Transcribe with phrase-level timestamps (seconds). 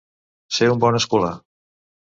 [0.59, 1.31] Ser un bon escolà.